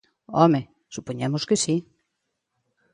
[0.39, 0.61] Home,
[0.95, 1.75] supoñemos que si.